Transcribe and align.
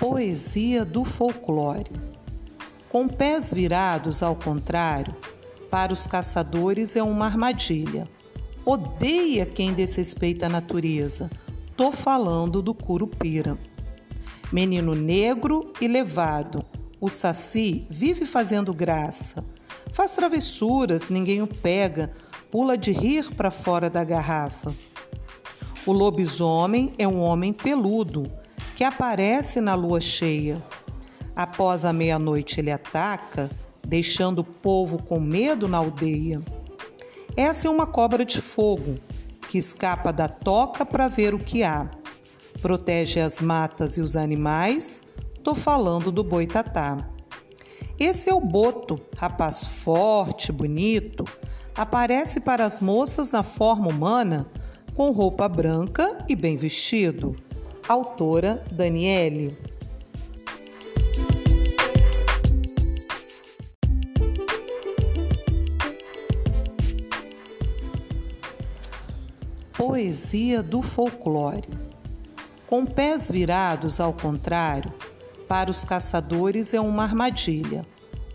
Poesia 0.00 0.82
do 0.82 1.04
folclore. 1.04 1.84
Com 2.88 3.06
pés 3.06 3.52
virados 3.52 4.22
ao 4.22 4.34
contrário, 4.34 5.14
para 5.70 5.92
os 5.92 6.06
caçadores 6.06 6.96
é 6.96 7.02
uma 7.02 7.26
armadilha. 7.26 8.08
Odeia 8.64 9.44
quem 9.44 9.74
desrespeita 9.74 10.46
a 10.46 10.48
natureza. 10.48 11.30
Tô 11.76 11.92
falando 11.92 12.62
do 12.62 12.72
curupira. 12.72 13.58
Menino 14.50 14.94
negro 14.94 15.70
e 15.82 15.86
levado, 15.86 16.64
o 16.98 17.10
saci 17.10 17.86
vive 17.90 18.24
fazendo 18.24 18.72
graça. 18.72 19.44
Faz 19.92 20.12
travessuras, 20.12 21.10
ninguém 21.10 21.42
o 21.42 21.46
pega, 21.46 22.10
pula 22.50 22.74
de 22.74 22.90
rir 22.90 23.34
para 23.34 23.50
fora 23.50 23.90
da 23.90 24.02
garrafa. 24.02 24.74
O 25.84 25.92
lobisomem 25.92 26.94
é 26.96 27.06
um 27.06 27.20
homem 27.20 27.52
peludo 27.52 28.39
que 28.80 28.84
aparece 28.84 29.60
na 29.60 29.74
lua 29.74 30.00
cheia. 30.00 30.56
Após 31.36 31.84
a 31.84 31.92
meia-noite, 31.92 32.60
ele 32.60 32.70
ataca, 32.70 33.50
deixando 33.86 34.38
o 34.38 34.44
povo 34.44 35.02
com 35.02 35.20
medo 35.20 35.68
na 35.68 35.76
aldeia. 35.76 36.40
Essa 37.36 37.68
é 37.68 37.70
uma 37.70 37.86
cobra 37.86 38.24
de 38.24 38.40
fogo 38.40 38.94
que 39.50 39.58
escapa 39.58 40.10
da 40.10 40.28
toca 40.28 40.86
para 40.86 41.08
ver 41.08 41.34
o 41.34 41.38
que 41.38 41.62
há. 41.62 41.90
Protege 42.62 43.20
as 43.20 43.38
matas 43.38 43.98
e 43.98 44.00
os 44.00 44.16
animais. 44.16 45.02
Tô 45.44 45.54
falando 45.54 46.10
do 46.10 46.24
boitatá. 46.24 47.06
Esse 47.98 48.30
é 48.30 48.34
o 48.34 48.40
boto, 48.40 48.98
rapaz 49.14 49.62
forte, 49.62 50.50
bonito, 50.50 51.26
aparece 51.76 52.40
para 52.40 52.64
as 52.64 52.80
moças 52.80 53.30
na 53.30 53.42
forma 53.42 53.88
humana, 53.90 54.46
com 54.94 55.10
roupa 55.10 55.46
branca 55.50 56.24
e 56.26 56.34
bem 56.34 56.56
vestido. 56.56 57.36
Autora 57.90 58.62
Daniele. 58.70 59.58
Poesia 69.76 70.62
do 70.62 70.82
folclore. 70.82 71.62
Com 72.68 72.86
pés 72.86 73.28
virados 73.28 73.98
ao 73.98 74.12
contrário, 74.12 74.94
para 75.48 75.68
os 75.68 75.82
caçadores 75.82 76.72
é 76.72 76.80
uma 76.80 77.02
armadilha. 77.02 77.84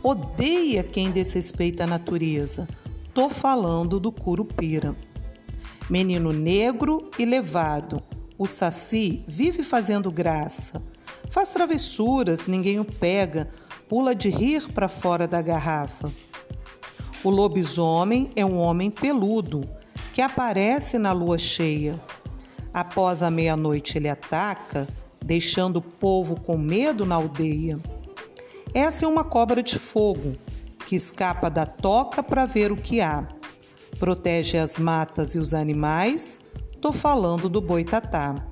Odeia 0.00 0.84
quem 0.84 1.10
desrespeita 1.10 1.82
a 1.82 1.88
natureza. 1.88 2.68
Tô 3.12 3.28
falando 3.28 3.98
do 3.98 4.12
curupira. 4.12 4.94
Menino 5.90 6.32
negro 6.32 7.10
e 7.18 7.24
levado, 7.24 8.00
o 8.40 8.46
saci 8.46 9.22
vive 9.28 9.62
fazendo 9.62 10.10
graça. 10.10 10.82
Faz 11.28 11.50
travessuras, 11.50 12.46
ninguém 12.46 12.80
o 12.80 12.86
pega, 12.86 13.50
pula 13.86 14.14
de 14.14 14.30
rir 14.30 14.66
para 14.72 14.88
fora 14.88 15.28
da 15.28 15.42
garrafa. 15.42 16.10
O 17.22 17.28
lobisomem 17.28 18.30
é 18.34 18.42
um 18.42 18.56
homem 18.56 18.90
peludo 18.90 19.68
que 20.14 20.22
aparece 20.22 20.96
na 20.96 21.12
lua 21.12 21.36
cheia. 21.36 22.00
Após 22.72 23.22
a 23.22 23.30
meia-noite, 23.30 23.98
ele 23.98 24.08
ataca, 24.08 24.88
deixando 25.22 25.76
o 25.76 25.82
povo 25.82 26.40
com 26.40 26.56
medo 26.56 27.04
na 27.04 27.16
aldeia. 27.16 27.78
Essa 28.72 29.04
é 29.04 29.08
uma 29.08 29.22
cobra 29.22 29.62
de 29.62 29.78
fogo 29.78 30.32
que 30.86 30.96
escapa 30.96 31.50
da 31.50 31.66
toca 31.66 32.22
para 32.22 32.46
ver 32.46 32.72
o 32.72 32.76
que 32.76 33.02
há. 33.02 33.28
Protege 33.98 34.56
as 34.56 34.78
matas 34.78 35.34
e 35.34 35.38
os 35.38 35.52
animais 35.52 36.40
Tô 36.80 36.92
falando 36.92 37.48
do 37.48 37.60
boitatá. 37.60 38.46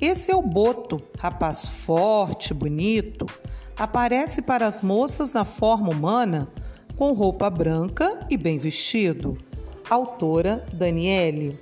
Esse 0.00 0.30
é 0.30 0.36
o 0.36 0.40
boto, 0.40 1.00
rapaz 1.18 1.66
forte, 1.66 2.54
bonito, 2.54 3.26
aparece 3.76 4.40
para 4.40 4.66
as 4.66 4.80
moças 4.80 5.32
na 5.32 5.44
forma 5.44 5.90
humana, 5.90 6.48
com 6.96 7.12
roupa 7.12 7.50
branca 7.50 8.26
e 8.30 8.36
bem 8.38 8.56
vestido. 8.56 9.36
Autora 9.90 10.64
Daniele. 10.72 11.58